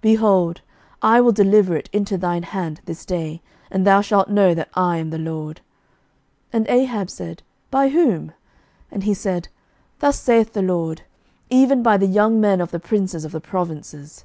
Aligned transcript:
behold, 0.00 0.62
I 1.00 1.20
will 1.20 1.30
deliver 1.30 1.76
it 1.76 1.88
into 1.92 2.18
thine 2.18 2.42
hand 2.42 2.80
this 2.86 3.04
day; 3.06 3.40
and 3.70 3.86
thou 3.86 4.00
shalt 4.00 4.28
know 4.28 4.52
that 4.52 4.68
I 4.74 4.96
am 4.96 5.10
the 5.10 5.16
LORD. 5.16 5.60
11:020:014 6.52 6.54
And 6.54 6.66
Ahab 6.68 7.08
said, 7.10 7.42
By 7.70 7.88
whom? 7.90 8.32
And 8.90 9.04
he 9.04 9.14
said, 9.14 9.46
Thus 10.00 10.18
saith 10.18 10.54
the 10.54 10.62
LORD, 10.62 11.02
Even 11.50 11.84
by 11.84 11.96
the 11.98 12.08
young 12.08 12.40
men 12.40 12.60
of 12.60 12.72
the 12.72 12.80
princes 12.80 13.24
of 13.24 13.30
the 13.30 13.40
provinces. 13.40 14.24